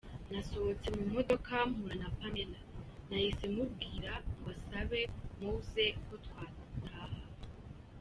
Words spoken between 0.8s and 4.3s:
mu modoka mpura na Pamela, nahise mubwira